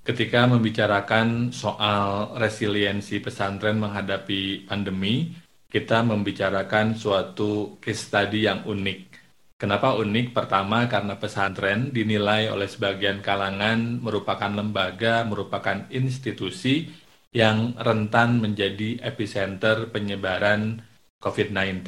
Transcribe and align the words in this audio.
ketika 0.00 0.48
membicarakan 0.48 1.52
soal 1.52 2.34
resiliensi 2.40 3.20
pesantren 3.20 3.78
menghadapi 3.78 4.64
pandemi, 4.64 5.30
kita 5.70 6.02
membicarakan 6.02 6.98
suatu 6.98 7.78
case 7.78 8.10
study 8.10 8.48
yang 8.48 8.66
unik. 8.66 9.00
Kenapa 9.60 9.92
unik? 9.92 10.32
Pertama, 10.32 10.88
karena 10.88 11.20
pesantren 11.20 11.92
dinilai 11.92 12.48
oleh 12.48 12.64
sebagian 12.64 13.20
kalangan 13.20 14.00
merupakan 14.00 14.48
lembaga, 14.48 15.22
merupakan 15.28 15.84
institusi 15.92 16.88
yang 17.30 17.76
rentan 17.78 18.40
menjadi 18.40 18.98
epicenter 19.04 19.92
penyebaran 19.92 20.80
COVID-19. 21.20 21.84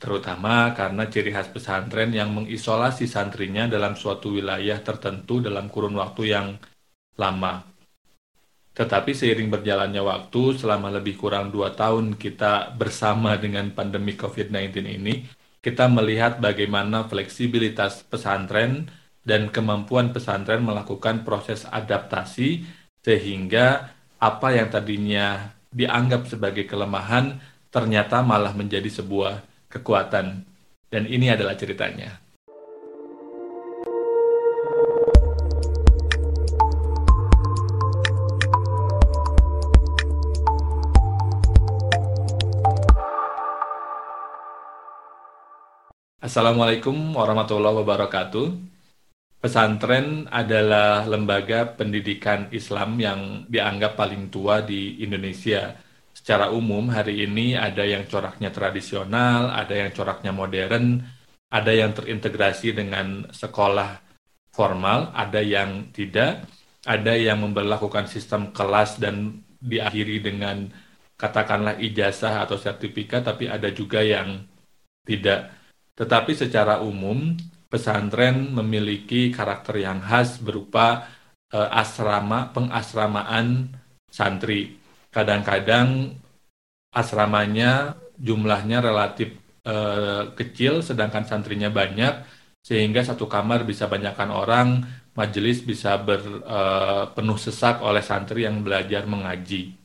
Terutama 0.00 0.74
karena 0.74 1.06
ciri 1.06 1.30
khas 1.30 1.52
pesantren 1.52 2.10
yang 2.10 2.34
mengisolasi 2.34 3.06
santrinya 3.06 3.70
dalam 3.70 3.94
suatu 3.94 4.34
wilayah 4.34 4.80
tertentu 4.82 5.38
dalam 5.38 5.70
kurun 5.70 5.94
waktu 5.94 6.22
yang 6.34 6.48
lama. 7.18 7.62
Tetapi 8.74 9.14
seiring 9.14 9.54
berjalannya 9.54 10.02
waktu, 10.02 10.58
selama 10.58 10.90
lebih 10.90 11.14
kurang 11.14 11.54
dua 11.54 11.70
tahun 11.70 12.18
kita 12.18 12.74
bersama 12.74 13.38
dengan 13.38 13.70
pandemi 13.70 14.18
COVID-19 14.18 14.82
ini, 14.82 15.30
kita 15.62 15.86
melihat 15.86 16.42
bagaimana 16.42 17.06
fleksibilitas 17.06 18.02
pesantren 18.04 18.90
dan 19.22 19.48
kemampuan 19.48 20.10
pesantren 20.10 20.66
melakukan 20.66 21.22
proses 21.22 21.64
adaptasi 21.70 22.66
sehingga 23.00 23.94
apa 24.18 24.48
yang 24.52 24.68
tadinya 24.68 25.54
dianggap 25.70 26.26
sebagai 26.28 26.66
kelemahan 26.66 27.38
ternyata 27.70 28.26
malah 28.26 28.52
menjadi 28.52 28.90
sebuah 28.90 29.42
kekuatan. 29.70 30.42
Dan 30.90 31.10
ini 31.10 31.30
adalah 31.30 31.58
ceritanya. 31.58 32.23
Assalamualaikum 46.24 47.12
warahmatullahi 47.12 47.84
wabarakatuh. 47.84 48.56
Pesantren 49.44 50.24
adalah 50.32 51.04
lembaga 51.04 51.68
pendidikan 51.76 52.48
Islam 52.48 52.96
yang 52.96 53.20
dianggap 53.44 53.92
paling 53.92 54.32
tua 54.32 54.64
di 54.64 55.04
Indonesia. 55.04 55.76
Secara 56.16 56.48
umum 56.48 56.88
hari 56.88 57.28
ini 57.28 57.60
ada 57.60 57.84
yang 57.84 58.08
coraknya 58.08 58.48
tradisional, 58.48 59.52
ada 59.52 59.76
yang 59.76 59.92
coraknya 59.92 60.32
modern, 60.32 61.04
ada 61.52 61.72
yang 61.76 61.92
terintegrasi 61.92 62.72
dengan 62.72 63.28
sekolah 63.28 64.00
formal, 64.48 65.12
ada 65.12 65.44
yang 65.44 65.92
tidak, 65.92 66.48
ada 66.88 67.12
yang 67.12 67.44
memperlakukan 67.44 68.08
sistem 68.08 68.48
kelas 68.48 68.96
dan 68.96 69.44
diakhiri 69.60 70.24
dengan 70.24 70.72
katakanlah 71.20 71.76
ijazah 71.76 72.48
atau 72.48 72.56
sertifikat, 72.56 73.28
tapi 73.28 73.44
ada 73.44 73.68
juga 73.68 74.00
yang 74.00 74.40
tidak 75.04 75.63
tetapi 75.94 76.34
secara 76.34 76.82
umum, 76.82 77.38
pesantren 77.70 78.54
memiliki 78.54 79.34
karakter 79.34 79.82
yang 79.82 79.98
khas 79.98 80.38
berupa 80.38 81.10
uh, 81.54 81.68
asrama, 81.74 82.50
pengasramaan 82.54 83.74
santri. 84.10 84.78
Kadang-kadang 85.10 86.14
asramanya 86.94 87.98
jumlahnya 88.18 88.78
relatif 88.78 89.34
uh, 89.66 90.30
kecil, 90.38 90.82
sedangkan 90.86 91.26
santrinya 91.26 91.70
banyak, 91.70 92.22
sehingga 92.62 93.02
satu 93.02 93.26
kamar 93.26 93.66
bisa 93.66 93.90
banyakkan 93.90 94.30
orang, 94.30 94.86
majelis 95.14 95.62
bisa 95.62 95.94
berpenuh 95.98 97.38
eh, 97.38 97.40
uh, 97.40 97.44
sesak 97.46 97.78
oleh 97.82 98.02
santri 98.02 98.46
yang 98.46 98.66
belajar 98.66 99.06
mengaji. 99.06 99.83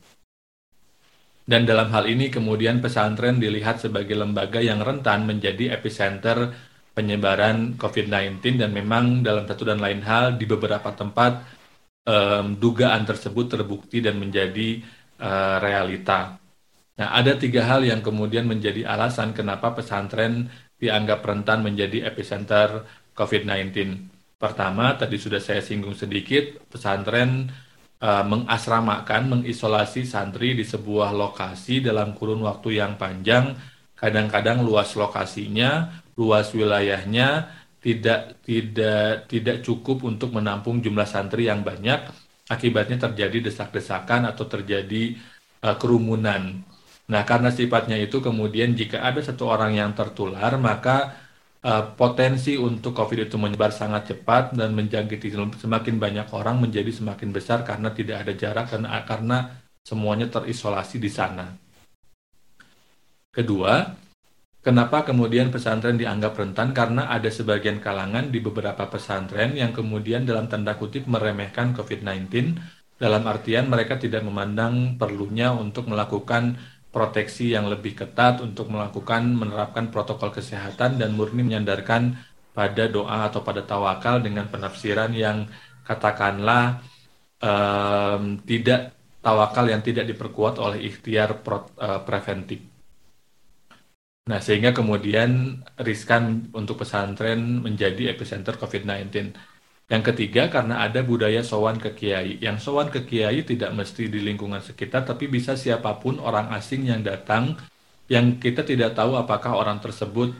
Dan 1.50 1.66
dalam 1.66 1.90
hal 1.90 2.06
ini 2.06 2.30
kemudian 2.30 2.78
pesantren 2.78 3.42
dilihat 3.42 3.82
sebagai 3.82 4.14
lembaga 4.14 4.62
yang 4.62 4.78
rentan 4.86 5.26
menjadi 5.26 5.74
epicenter 5.74 6.54
penyebaran 6.94 7.74
COVID-19 7.74 8.62
dan 8.62 8.70
memang 8.70 9.26
dalam 9.26 9.50
satu 9.50 9.66
dan 9.66 9.82
lain 9.82 9.98
hal 10.06 10.38
di 10.38 10.46
beberapa 10.46 10.94
tempat 10.94 11.42
um, 12.06 12.54
dugaan 12.54 13.02
tersebut 13.02 13.58
terbukti 13.58 13.98
dan 13.98 14.22
menjadi 14.22 14.78
uh, 15.18 15.58
realita. 15.58 16.38
Nah, 17.02 17.18
ada 17.18 17.34
tiga 17.34 17.66
hal 17.66 17.82
yang 17.82 17.98
kemudian 17.98 18.46
menjadi 18.46 18.86
alasan 18.86 19.34
kenapa 19.34 19.74
pesantren 19.74 20.46
dianggap 20.78 21.18
rentan 21.18 21.66
menjadi 21.66 22.06
epicenter 22.14 22.86
COVID-19. 23.18 23.74
Pertama, 24.38 24.94
tadi 24.94 25.18
sudah 25.18 25.42
saya 25.42 25.58
singgung 25.66 25.98
sedikit, 25.98 26.62
pesantren 26.70 27.50
uh, 28.00 28.24
mengasramakan, 28.24 29.38
mengisolasi 29.38 30.08
santri 30.08 30.56
di 30.56 30.64
sebuah 30.64 31.12
lokasi 31.12 31.84
dalam 31.84 32.16
kurun 32.16 32.42
waktu 32.42 32.80
yang 32.80 32.96
panjang. 32.96 33.54
Kadang-kadang 33.94 34.64
luas 34.64 34.96
lokasinya, 34.96 35.92
luas 36.16 36.50
wilayahnya 36.56 37.52
tidak 37.80 38.40
tidak 38.44 39.28
tidak 39.28 39.56
cukup 39.64 40.04
untuk 40.04 40.32
menampung 40.36 40.80
jumlah 40.80 41.08
santri 41.08 41.48
yang 41.48 41.60
banyak. 41.60 42.08
Akibatnya 42.50 42.98
terjadi 43.08 43.46
desak-desakan 43.46 44.26
atau 44.26 44.44
terjadi 44.48 45.14
uh, 45.62 45.76
kerumunan. 45.78 46.66
Nah, 47.10 47.22
karena 47.26 47.50
sifatnya 47.50 47.98
itu 47.98 48.22
kemudian 48.22 48.74
jika 48.74 49.02
ada 49.02 49.18
satu 49.18 49.50
orang 49.50 49.74
yang 49.74 49.90
tertular, 49.94 50.54
maka 50.58 51.14
uh, 51.64 51.84
potensi 51.96 52.56
untuk 52.56 52.96
COVID 52.96 53.28
itu 53.28 53.36
menyebar 53.36 53.72
sangat 53.72 54.14
cepat 54.14 54.56
dan 54.56 54.72
menjangkiti 54.72 55.32
semakin 55.60 55.96
banyak 56.00 56.28
orang 56.32 56.60
menjadi 56.60 56.90
semakin 56.92 57.30
besar 57.32 57.62
karena 57.64 57.92
tidak 57.92 58.26
ada 58.26 58.32
jarak 58.36 58.66
dan 58.72 58.88
karena 59.04 59.60
semuanya 59.84 60.28
terisolasi 60.28 61.00
di 61.00 61.10
sana. 61.10 61.56
Kedua, 63.30 63.86
kenapa 64.60 65.06
kemudian 65.06 65.54
pesantren 65.54 65.94
dianggap 65.94 66.34
rentan? 66.34 66.74
Karena 66.74 67.06
ada 67.06 67.30
sebagian 67.30 67.78
kalangan 67.78 68.28
di 68.28 68.42
beberapa 68.42 68.90
pesantren 68.90 69.54
yang 69.54 69.70
kemudian 69.70 70.26
dalam 70.26 70.50
tanda 70.50 70.74
kutip 70.74 71.06
meremehkan 71.06 71.70
COVID-19 71.72 72.58
dalam 73.00 73.24
artian 73.24 73.64
mereka 73.64 73.96
tidak 73.96 74.20
memandang 74.20 75.00
perlunya 75.00 75.56
untuk 75.56 75.88
melakukan 75.88 76.60
proteksi 76.90 77.54
yang 77.54 77.70
lebih 77.70 77.94
ketat 77.94 78.42
untuk 78.42 78.66
melakukan 78.70 79.22
menerapkan 79.30 79.94
protokol 79.94 80.34
kesehatan 80.34 80.98
dan 80.98 81.14
murni 81.14 81.46
menyandarkan 81.46 82.18
pada 82.50 82.90
doa 82.90 83.30
atau 83.30 83.46
pada 83.46 83.62
tawakal 83.62 84.18
dengan 84.18 84.50
penafsiran 84.50 85.14
yang 85.14 85.46
katakanlah 85.86 86.82
um, 87.38 88.42
tidak 88.42 88.94
tawakal 89.22 89.64
yang 89.70 89.82
tidak 89.86 90.10
diperkuat 90.10 90.58
oleh 90.58 90.90
ikhtiar 90.90 91.40
pro, 91.46 91.70
uh, 91.78 92.02
preventif. 92.02 92.60
Nah, 94.30 94.38
sehingga 94.38 94.70
kemudian 94.70 95.62
riskan 95.80 96.52
untuk 96.54 96.86
pesantren 96.86 97.64
menjadi 97.64 98.14
epicenter 98.14 98.54
COVID-19. 98.54 99.34
Yang 99.90 100.14
ketiga, 100.14 100.46
karena 100.46 100.86
ada 100.86 101.02
budaya 101.02 101.42
sowan 101.42 101.74
ke 101.74 101.90
kiai. 101.98 102.38
Yang 102.38 102.62
sowan 102.62 102.94
ke 102.94 103.02
kiai 103.02 103.42
tidak 103.42 103.74
mesti 103.74 104.06
di 104.06 104.22
lingkungan 104.22 104.62
sekitar, 104.62 105.02
tapi 105.02 105.26
bisa 105.26 105.58
siapa 105.58 105.98
pun 105.98 106.22
orang 106.22 106.54
asing 106.54 106.86
yang 106.86 107.02
datang, 107.02 107.58
yang 108.06 108.38
kita 108.38 108.62
tidak 108.62 108.94
tahu 108.94 109.18
apakah 109.18 109.58
orang 109.58 109.82
tersebut 109.82 110.30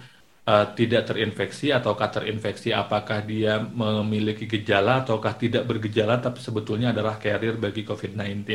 uh, 0.47 0.66
tidak 0.78 1.10
terinfeksi 1.10 1.75
ataukah 1.75 2.15
terinfeksi, 2.15 2.71
apakah 2.71 3.27
dia 3.27 3.59
memiliki 3.59 4.47
gejala 4.47 5.03
ataukah 5.03 5.34
tidak 5.34 5.66
bergejala, 5.66 6.22
tapi 6.22 6.39
sebetulnya 6.39 6.94
adalah 6.94 7.19
carrier 7.19 7.59
bagi 7.59 7.83
COVID-19. 7.83 8.47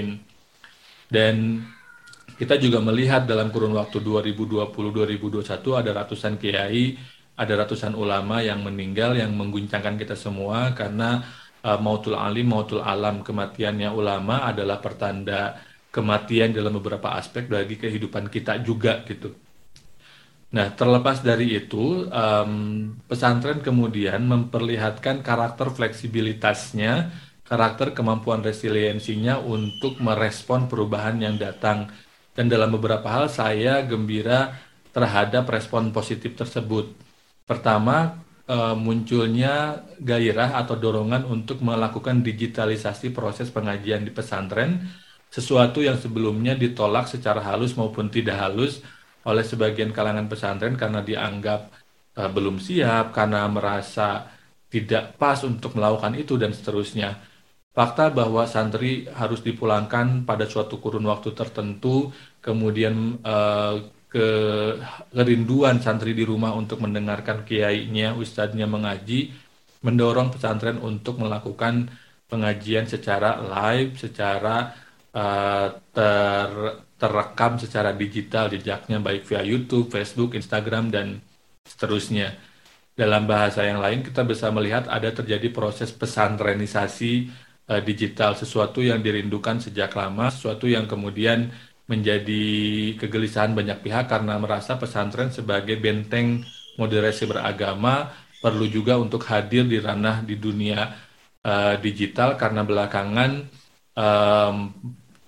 Dan 1.11 1.59
kita 2.39 2.55
juga 2.55 2.79
melihat 2.79 3.28
dalam 3.28 3.51
kurun 3.51 3.75
waktu 3.75 4.00
2020-2021 4.00 5.44
ada 5.75 5.91
ratusan 5.91 6.39
kiai 6.39 6.95
ada 7.35 7.53
ratusan 7.63 7.94
ulama 8.00 8.40
yang 8.40 8.63
meninggal 8.63 9.16
yang 9.19 9.35
mengguncangkan 9.35 10.00
kita 10.00 10.16
semua 10.16 10.72
karena 10.72 11.23
uh, 11.68 11.79
mautul 11.79 12.16
alim 12.16 12.47
mautul 12.47 12.79
alam 12.79 13.19
kematiannya 13.22 13.91
ulama 13.91 14.47
adalah 14.47 14.79
pertanda 14.79 15.59
kematian 15.91 16.55
dalam 16.55 16.76
beberapa 16.79 17.16
aspek 17.16 17.47
bagi 17.47 17.76
kehidupan 17.79 18.28
kita 18.32 18.59
juga 18.64 19.03
gitu. 19.08 19.32
Nah, 20.55 20.72
terlepas 20.72 21.20
dari 21.20 21.52
itu, 21.59 22.08
um, 22.08 22.52
pesantren 23.11 23.59
kemudian 23.59 24.23
memperlihatkan 24.23 25.20
karakter 25.20 25.67
fleksibilitasnya, 25.67 27.11
karakter 27.43 27.91
kemampuan 27.91 28.40
resiliensinya 28.40 29.40
untuk 29.43 29.99
merespon 29.99 30.72
perubahan 30.72 31.20
yang 31.20 31.35
datang. 31.35 31.91
Dan 32.35 32.47
dalam 32.47 32.72
beberapa 32.72 33.08
hal 33.08 33.28
saya 33.28 33.84
gembira 33.84 34.55
terhadap 34.96 35.47
respon 35.52 35.91
positif 35.91 36.40
tersebut 36.40 37.05
Pertama, 37.45 38.25
uh, 38.49 38.73
munculnya 38.73 39.85
gairah 40.01 40.57
atau 40.61 40.75
dorongan 40.77 41.29
untuk 41.29 41.61
melakukan 41.61 42.25
digitalisasi 42.25 43.13
proses 43.13 43.53
pengajian 43.53 44.01
di 44.01 44.09
pesantren, 44.09 44.89
sesuatu 45.29 45.81
yang 45.85 45.97
sebelumnya 46.01 46.57
ditolak 46.57 47.05
secara 47.05 47.41
halus 47.45 47.77
maupun 47.77 48.09
tidak 48.09 48.41
halus 48.41 48.81
oleh 49.25 49.45
sebagian 49.45 49.93
kalangan 49.93 50.25
pesantren 50.25 50.73
karena 50.73 51.01
dianggap 51.05 51.61
uh, 52.17 52.29
belum 52.33 52.57
siap, 52.57 53.13
karena 53.13 53.45
merasa 53.45 54.25
tidak 54.69 55.17
pas 55.21 55.39
untuk 55.45 55.77
melakukan 55.77 56.13
itu 56.17 56.33
dan 56.41 56.51
seterusnya. 56.53 57.09
fakta 57.75 58.07
bahwa 58.07 58.47
santri 58.47 59.03
harus 59.11 59.43
dipulangkan 59.43 60.23
pada 60.23 60.47
suatu 60.47 60.79
kurun 60.79 61.05
waktu 61.11 61.35
tertentu, 61.35 62.07
kemudian 62.39 63.19
uh, 63.19 63.83
ke 64.16 64.29
kerinduan 65.12 65.84
santri 65.84 66.16
di 66.16 66.23
rumah 66.23 66.56
untuk 66.56 66.79
mendengarkan 66.79 67.44
kiainya, 67.44 68.16
ustadznya 68.16 68.64
mengaji, 68.64 69.35
mendorong 69.84 70.32
pesantren 70.32 70.79
untuk 70.79 71.20
melakukan 71.20 71.91
pengajian 72.32 72.88
secara 72.88 73.44
live, 73.44 74.00
secara 74.00 74.72
uh, 75.12 75.67
ter 75.91 76.52
terekam 76.96 77.59
secara 77.59 77.91
digital 77.91 78.47
jejaknya 78.47 79.03
baik 79.03 79.28
via 79.28 79.44
YouTube, 79.44 79.91
Facebook, 79.91 80.32
Instagram 80.40 80.96
dan 80.96 81.20
seterusnya. 81.67 82.40
Dalam 82.96 83.28
bahasa 83.28 83.67
yang 83.67 83.84
lain 83.84 84.00
kita 84.00 84.23
bisa 84.23 84.47
melihat 84.47 84.88
ada 84.88 85.12
terjadi 85.12 85.52
proses 85.52 85.91
pesantrenisasi 85.91 87.28
uh, 87.67 87.84
digital, 87.84 88.32
sesuatu 88.40 88.79
yang 88.79 89.03
dirindukan 89.03 89.59
sejak 89.59 89.91
lama, 89.91 90.32
sesuatu 90.32 90.72
yang 90.72 90.88
kemudian 90.88 91.52
menjadi 91.85 92.46
kegelisahan 92.97 93.53
banyak 93.53 93.82
pihak 93.85 94.09
karena 94.09 94.41
merasa 94.41 94.76
pesantren 94.76 95.29
sebagai 95.29 95.78
benteng 95.78 96.41
moderasi 96.82 97.29
beragama 97.29 98.09
perlu 98.41 98.66
juga 98.70 98.97
untuk 98.97 99.22
hadir 99.29 99.66
di 99.70 99.78
ranah 99.78 100.26
di 100.26 100.35
dunia 100.37 100.93
uh, 101.46 101.76
digital 101.78 102.35
karena 102.37 102.66
belakangan 102.66 103.32
um, 103.93 104.73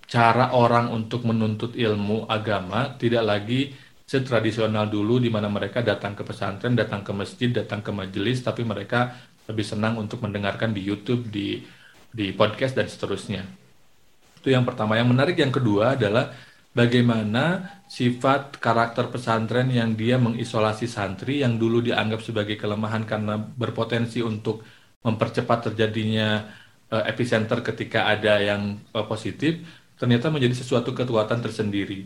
cara 0.08 0.56
orang 0.56 0.90
untuk 0.90 1.28
menuntut 1.28 1.78
ilmu 1.78 2.26
agama 2.26 2.96
tidak 2.98 3.24
lagi 3.28 3.62
setradisional 4.08 4.88
dulu 4.88 5.20
di 5.20 5.28
mana 5.28 5.52
mereka 5.52 5.84
datang 5.84 6.16
ke 6.16 6.24
pesantren, 6.24 6.80
datang 6.80 7.04
ke 7.04 7.12
masjid, 7.12 7.52
datang 7.52 7.84
ke 7.84 7.92
majelis, 7.92 8.40
tapi 8.40 8.64
mereka 8.64 9.12
lebih 9.52 9.68
senang 9.68 10.00
untuk 10.00 10.24
mendengarkan 10.24 10.72
di 10.72 10.80
YouTube, 10.80 11.28
di 11.28 11.60
di 12.08 12.32
podcast 12.32 12.80
dan 12.80 12.88
seterusnya. 12.88 13.67
Itu 14.40 14.54
yang 14.54 14.64
pertama. 14.64 14.96
Yang 14.98 15.10
menarik 15.14 15.38
yang 15.38 15.54
kedua 15.54 15.98
adalah 15.98 16.34
bagaimana 16.78 17.74
sifat 17.90 18.62
karakter 18.62 19.10
pesantren 19.10 19.72
yang 19.74 19.98
dia 19.98 20.22
mengisolasi 20.22 20.86
santri 20.86 21.42
yang 21.42 21.58
dulu 21.58 21.82
dianggap 21.82 22.22
sebagai 22.22 22.54
kelemahan 22.60 23.08
karena 23.08 23.40
berpotensi 23.40 24.22
untuk 24.22 24.62
mempercepat 25.02 25.72
terjadinya 25.72 26.46
uh, 26.94 27.04
epicenter 27.08 27.64
ketika 27.66 28.12
ada 28.12 28.38
yang 28.44 28.78
uh, 28.94 29.06
positif 29.08 29.64
ternyata 29.98 30.30
menjadi 30.30 30.54
sesuatu 30.62 30.94
kekuatan 30.94 31.42
tersendiri. 31.42 32.06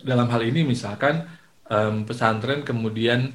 Dalam 0.00 0.26
hal 0.32 0.42
ini 0.42 0.64
misalkan 0.64 1.28
pesantren 2.08 2.66
kemudian 2.66 3.30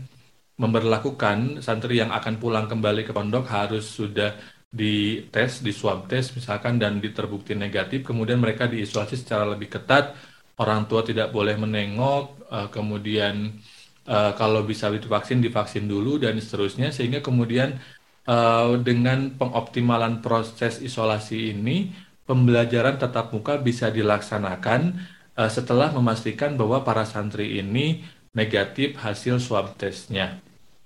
memperlakukan 0.59 1.63
santri 1.63 2.03
yang 2.03 2.11
akan 2.11 2.35
pulang 2.35 2.67
kembali 2.67 3.07
ke 3.07 3.15
pondok 3.15 3.47
harus 3.47 3.87
sudah 3.87 4.35
di 4.75 5.23
tes, 5.31 5.63
di 5.63 5.71
swab 5.71 6.11
tes 6.11 6.35
misalkan 6.35 6.75
dan 6.75 6.99
diterbukti 6.99 7.55
negatif, 7.55 8.03
kemudian 8.03 8.43
mereka 8.43 8.67
diisolasi 8.67 9.15
secara 9.15 9.47
lebih 9.47 9.71
ketat, 9.71 10.11
orang 10.59 10.83
tua 10.91 10.99
tidak 11.07 11.31
boleh 11.31 11.55
menengok, 11.55 12.43
uh, 12.51 12.67
kemudian 12.67 13.55
uh, 14.03 14.35
kalau 14.35 14.67
bisa 14.67 14.91
divaksin 14.91 15.39
divaksin 15.39 15.87
dulu 15.87 16.19
dan 16.19 16.35
seterusnya 16.35 16.91
sehingga 16.91 17.23
kemudian 17.23 17.79
uh, 18.27 18.75
dengan 18.83 19.31
pengoptimalan 19.39 20.19
proses 20.19 20.83
isolasi 20.83 21.55
ini 21.55 21.95
pembelajaran 22.27 22.99
tatap 22.99 23.31
muka 23.31 23.55
bisa 23.61 23.87
dilaksanakan 23.93 25.13
setelah 25.51 25.91
memastikan 25.91 26.55
bahwa 26.55 26.79
para 26.87 27.03
santri 27.03 27.59
ini 27.59 28.07
negatif 28.31 28.95
hasil 28.95 29.43
swab 29.43 29.75
testnya. 29.75 30.39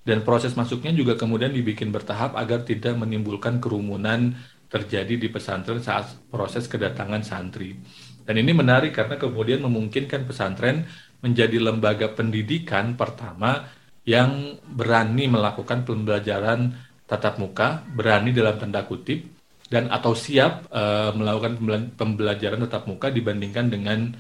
Dan 0.03 0.23
proses 0.23 0.55
masuknya 0.55 0.95
juga 0.95 1.19
kemudian 1.19 1.51
dibikin 1.51 1.91
bertahap 1.91 2.33
agar 2.39 2.63
tidak 2.63 2.95
menimbulkan 2.97 3.59
kerumunan 3.59 4.33
terjadi 4.69 5.17
di 5.17 5.27
pesantren 5.27 5.81
saat 5.81 6.13
proses 6.29 6.69
kedatangan 6.69 7.25
santri. 7.25 7.75
Dan 8.23 8.37
ini 8.37 8.53
menarik 8.53 8.93
karena 8.93 9.17
kemudian 9.17 9.65
memungkinkan 9.65 10.29
pesantren 10.29 10.85
menjadi 11.19 11.57
lembaga 11.59 12.13
pendidikan 12.13 12.93
pertama 12.93 13.65
yang 14.07 14.57
berani 14.63 15.27
melakukan 15.27 15.83
pembelajaran 15.83 16.73
tatap 17.09 17.41
muka, 17.41 17.81
berani 17.89 18.29
dalam 18.29 18.55
tanda 18.61 18.85
kutip, 18.85 19.25
dan 19.69 19.89
atau 19.89 20.13
siap 20.13 20.69
uh, 20.69 21.13
melakukan 21.13 21.57
pembelajaran 21.93 22.61
tatap 22.65 22.89
muka 22.89 23.13
dibandingkan 23.13 23.69
dengan 23.69 24.13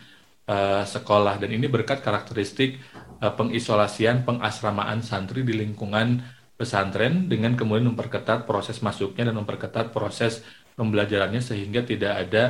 uh, 0.49 0.81
sekolah. 0.83 1.37
Dan 1.37 1.53
ini 1.53 1.69
berkat 1.69 2.01
karakteristik 2.01 2.81
uh, 3.21 3.31
pengisolasian, 3.37 4.25
pengasramaan 4.25 5.05
santri 5.05 5.45
di 5.45 5.53
lingkungan 5.53 6.25
pesantren 6.59 7.31
dengan 7.31 7.55
kemudian 7.55 7.95
memperketat 7.95 8.43
proses 8.43 8.83
masuknya 8.83 9.31
dan 9.31 9.39
memperketat 9.39 9.95
proses 9.95 10.43
pembelajarannya 10.75 11.39
sehingga 11.39 11.87
tidak 11.87 12.13
ada 12.27 12.43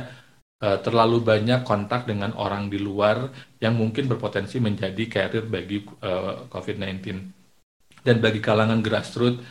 uh, 0.64 0.78
terlalu 0.82 1.22
banyak 1.22 1.62
kontak 1.62 2.10
dengan 2.10 2.34
orang 2.34 2.66
di 2.66 2.82
luar 2.82 3.30
yang 3.62 3.78
mungkin 3.78 4.10
berpotensi 4.10 4.58
menjadi 4.58 5.04
carrier 5.06 5.46
bagi 5.46 5.84
uh, 6.02 6.50
COVID-19. 6.50 6.98
Dan 8.00 8.16
bagi 8.18 8.40
kalangan 8.40 8.80
grassroots 8.80 9.44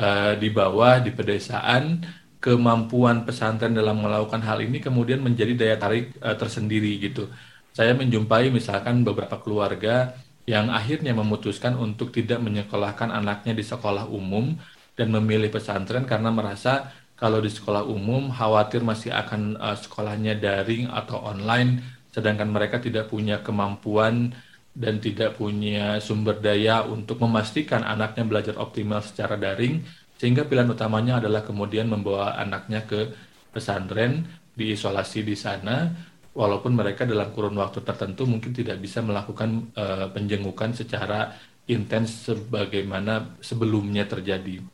uh, 0.00 0.32
di 0.40 0.48
bawah, 0.48 1.04
di 1.04 1.12
pedesaan, 1.12 2.00
kemampuan 2.40 3.28
pesantren 3.28 3.76
dalam 3.76 4.00
melakukan 4.00 4.40
hal 4.40 4.64
ini 4.64 4.80
kemudian 4.80 5.20
menjadi 5.20 5.52
daya 5.52 5.76
tarik 5.76 6.16
uh, 6.24 6.34
tersendiri 6.34 6.96
gitu. 6.96 7.28
Saya 7.70 7.94
menjumpai 7.94 8.50
misalkan 8.50 9.06
beberapa 9.06 9.38
keluarga 9.38 10.14
yang 10.48 10.72
akhirnya 10.74 11.14
memutuskan 11.14 11.78
untuk 11.78 12.10
tidak 12.10 12.42
menyekolahkan 12.42 13.14
anaknya 13.14 13.54
di 13.54 13.62
sekolah 13.62 14.10
umum 14.10 14.58
dan 14.98 15.14
memilih 15.14 15.48
pesantren 15.48 16.02
karena 16.02 16.34
merasa 16.34 16.90
kalau 17.14 17.38
di 17.38 17.52
sekolah 17.52 17.84
umum 17.84 18.32
khawatir 18.32 18.80
masih 18.80 19.12
akan 19.12 19.60
uh, 19.60 19.76
sekolahnya 19.76 20.40
daring 20.40 20.88
atau 20.90 21.20
online 21.20 21.84
sedangkan 22.10 22.50
mereka 22.50 22.82
tidak 22.82 23.06
punya 23.12 23.38
kemampuan 23.44 24.34
dan 24.74 24.98
tidak 24.98 25.38
punya 25.38 26.02
sumber 26.02 26.40
daya 26.40 26.82
untuk 26.82 27.22
memastikan 27.22 27.86
anaknya 27.86 28.24
belajar 28.26 28.54
optimal 28.58 29.04
secara 29.04 29.38
daring 29.38 29.84
sehingga 30.18 30.48
pilihan 30.48 30.72
utamanya 30.72 31.22
adalah 31.22 31.46
kemudian 31.46 31.86
membawa 31.86 32.34
anaknya 32.40 32.82
ke 32.82 33.12
pesantren 33.54 34.26
diisolasi 34.56 35.22
di 35.22 35.36
sana 35.38 35.92
walaupun 36.40 36.72
mereka 36.72 37.04
dalam 37.04 37.28
kurun 37.36 37.52
waktu 37.60 37.84
tertentu 37.84 38.24
mungkin 38.24 38.56
tidak 38.56 38.80
bisa 38.80 39.04
melakukan 39.04 39.68
uh, 39.76 40.08
penjengukan 40.08 40.72
secara 40.72 41.36
intens 41.68 42.24
sebagaimana 42.32 43.36
sebelumnya 43.44 44.08
terjadi. 44.08 44.64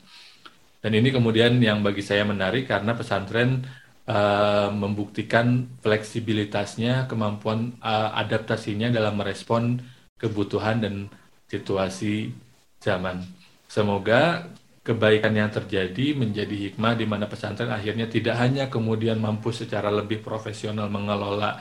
Dan 0.78 0.92
ini 0.94 1.10
kemudian 1.10 1.58
yang 1.58 1.82
bagi 1.82 2.06
saya 2.06 2.22
menarik 2.22 2.70
karena 2.70 2.94
pesantren 2.94 3.66
uh, 4.06 4.70
membuktikan 4.70 5.66
fleksibilitasnya, 5.82 7.10
kemampuan 7.10 7.74
uh, 7.82 8.14
adaptasinya 8.14 8.86
dalam 8.94 9.18
merespon 9.18 9.82
kebutuhan 10.22 10.78
dan 10.78 10.94
situasi 11.50 12.30
zaman. 12.78 13.26
Semoga 13.66 14.46
kebaikan 14.86 15.34
yang 15.34 15.50
terjadi 15.50 16.14
menjadi 16.14 16.56
hikmah 16.70 16.94
di 16.94 17.06
mana 17.10 17.26
pesantren 17.26 17.74
akhirnya 17.74 18.06
tidak 18.06 18.38
hanya 18.38 18.70
kemudian 18.70 19.18
mampu 19.18 19.50
secara 19.50 19.90
lebih 19.90 20.22
profesional 20.22 20.86
mengelola 20.86 21.58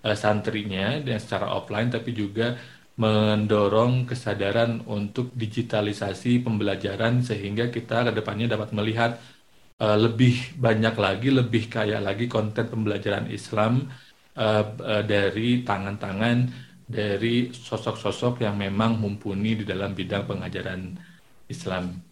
uh, 0.00 0.16
santrinya 0.16 0.96
dan 1.04 1.20
secara 1.20 1.52
offline 1.52 1.92
tapi 1.92 2.10
juga 2.16 2.56
mendorong 2.96 4.04
kesadaran 4.04 4.84
untuk 4.84 5.32
digitalisasi 5.32 6.44
pembelajaran 6.44 7.24
sehingga 7.24 7.72
kita 7.72 8.08
ke 8.08 8.12
depannya 8.12 8.52
dapat 8.52 8.70
melihat 8.76 9.16
uh, 9.80 9.96
lebih 9.96 10.56
banyak 10.60 10.94
lagi, 10.96 11.28
lebih 11.32 11.72
kaya 11.72 11.98
lagi 11.98 12.28
konten 12.28 12.68
pembelajaran 12.68 13.26
Islam 13.32 13.88
uh, 14.36 14.64
uh, 14.76 15.02
dari 15.04 15.64
tangan-tangan 15.64 16.38
dari 16.84 17.48
sosok-sosok 17.48 18.44
yang 18.44 18.60
memang 18.60 19.00
mumpuni 19.00 19.56
di 19.56 19.64
dalam 19.64 19.96
bidang 19.96 20.28
pengajaran 20.28 20.92
Islam. 21.48 22.11